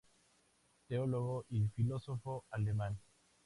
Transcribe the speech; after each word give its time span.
Teólogo 0.87 1.45
y 1.49 1.67
filósofo 1.67 2.43
alemán. 2.49 2.97